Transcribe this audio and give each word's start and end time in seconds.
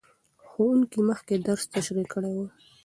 ښوونکی 0.47 0.99
مخکې 1.09 1.33
درس 1.47 1.63
تشریح 1.75 2.07
کړی 2.13 2.31
و. 2.35 2.37